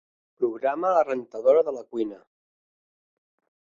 Programa 0.43 0.93
la 0.95 1.03
rentadora 1.11 1.65
de 1.69 1.77
la 1.79 1.87
cuina. 1.93 2.21